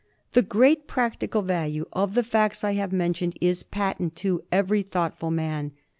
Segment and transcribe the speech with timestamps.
[0.33, 4.81] The great practical value of the facts I have men tioned is patent to every
[4.81, 5.73] thoughtful man.